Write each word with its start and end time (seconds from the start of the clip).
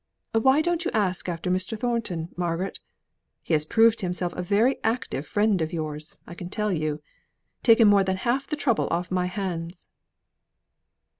Why 0.33 0.61
don't 0.61 0.83
you 0.83 0.89
ask 0.95 1.29
after 1.29 1.51
Mr. 1.51 1.77
Thornton, 1.77 2.29
Margaret? 2.35 2.79
He 3.43 3.53
has 3.53 3.65
proved 3.65 4.01
himself 4.01 4.33
a 4.33 4.41
very 4.41 4.79
active 4.83 5.27
friend 5.27 5.61
of 5.61 5.71
yours, 5.71 6.17
I 6.25 6.33
can 6.33 6.49
tell 6.49 6.73
you. 6.73 7.03
Taken 7.61 7.87
more 7.87 8.03
than 8.03 8.17
half 8.17 8.47
the 8.47 8.55
trouble 8.55 8.87
off 8.89 9.11
my 9.11 9.27
hands." 9.27 9.89